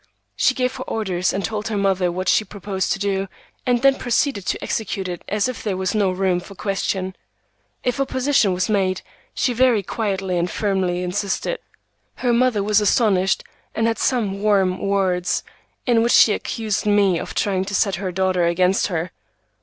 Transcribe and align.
She 0.35 0.55
gave 0.55 0.77
her 0.77 0.83
orders 0.85 1.31
and 1.31 1.45
told 1.45 1.67
her 1.67 1.77
mother 1.77 2.11
what 2.11 2.27
she 2.27 2.43
proposed 2.43 2.91
to 2.91 2.97
do, 2.97 3.27
and 3.67 3.83
then 3.83 3.99
proceeded 3.99 4.47
to 4.47 4.57
execute 4.63 5.07
it 5.07 5.23
as 5.29 5.47
if 5.47 5.61
there 5.61 5.77
was 5.77 5.93
no 5.93 6.09
room 6.09 6.39
for 6.39 6.55
question. 6.55 7.15
If 7.83 7.99
opposition 7.99 8.51
was 8.51 8.67
made, 8.67 9.03
she 9.35 9.53
very 9.53 9.83
quietly 9.83 10.39
and 10.39 10.49
firmly 10.49 11.03
insisted. 11.03 11.59
Her 12.15 12.33
mother 12.33 12.63
was 12.63 12.81
astonished 12.81 13.43
and 13.75 13.85
had 13.85 13.99
some 13.99 14.41
warm 14.41 14.79
words, 14.79 15.43
in 15.85 16.01
which 16.01 16.13
she 16.13 16.33
accused 16.33 16.87
me 16.87 17.19
of 17.19 17.35
trying 17.35 17.63
to 17.65 17.75
set 17.75 17.97
her 17.97 18.11
daughter 18.11 18.47
against 18.47 18.87
her. 18.87 19.11